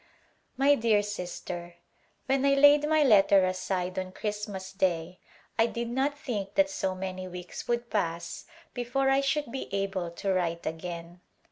My 0.57 0.73
dear 0.73 1.03
Sister: 1.03 1.75
When 2.25 2.43
I 2.43 2.55
laid 2.55 2.89
my 2.89 3.03
letter 3.03 3.45
aside 3.45 3.99
on 3.99 4.13
Christmas 4.13 4.71
Day 4.73 5.19
I 5.59 5.67
did 5.67 5.89
not 5.91 6.17
think 6.17 6.55
that 6.55 6.71
so 6.71 6.95
many 6.95 7.27
weeks 7.27 7.67
would 7.67 7.91
pass 7.91 8.45
before 8.73 9.11
I 9.11 9.21
should 9.21 9.51
be 9.51 9.71
able 9.71 10.09
to 10.09 10.33
write 10.33 10.65
again. 10.65 11.21